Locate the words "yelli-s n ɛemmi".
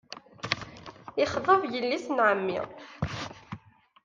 1.71-2.59